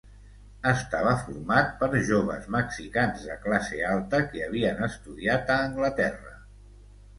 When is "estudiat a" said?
4.91-5.61